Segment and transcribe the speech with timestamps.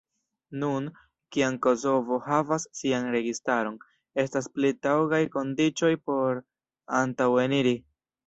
[0.61, 0.85] Nun,
[1.35, 3.77] kiam Kosovo havas sian registaron,
[4.25, 6.41] estas pli taŭgaj kondiĉoj por
[7.03, 7.75] antaŭeniri.